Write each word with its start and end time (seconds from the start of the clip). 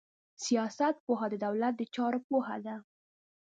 سياست 0.45 0.95
پوهنه 1.05 1.35
د 1.39 1.41
دولت 1.45 1.73
د 1.77 1.81
چارو 1.95 2.19
پوهه 2.27 2.57
ده. 2.65 2.75